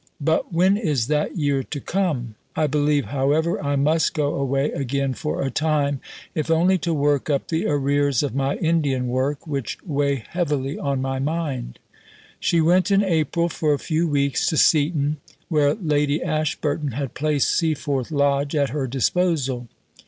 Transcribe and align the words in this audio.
But 0.19 0.51
when 0.51 0.77
is 0.77 1.05
that 1.09 1.37
year 1.37 1.61
to 1.61 1.79
come? 1.79 2.33
I 2.55 2.65
believe, 2.65 3.05
however, 3.13 3.63
I 3.63 3.75
must 3.75 4.15
go 4.15 4.33
away 4.33 4.71
again 4.71 5.13
for 5.13 5.43
a 5.43 5.51
time, 5.51 5.99
if 6.33 6.49
only 6.49 6.79
to 6.79 6.91
work 6.91 7.29
up 7.29 7.49
the 7.49 7.67
arrears 7.67 8.23
of 8.23 8.33
my 8.33 8.55
Indian 8.55 9.09
work, 9.09 9.45
which 9.45 9.77
weigh 9.85 10.23
heavily 10.27 10.79
on 10.79 11.03
my 11.03 11.19
mind." 11.19 11.77
She 12.39 12.61
went 12.61 12.89
in 12.89 13.03
April 13.03 13.47
for 13.47 13.75
a 13.75 13.77
few 13.77 14.07
weeks 14.07 14.49
to 14.49 14.57
Seaton, 14.57 15.17
where 15.49 15.75
Lady 15.75 16.19
Ashburton 16.23 16.93
had 16.93 17.13
placed 17.13 17.49
Seaforth 17.51 18.09
Lodge 18.09 18.55
at 18.55 18.69
her 18.69 18.87
disposal. 18.87 19.67